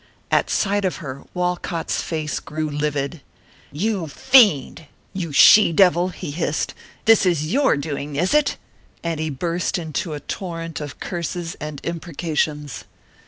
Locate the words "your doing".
7.53-8.15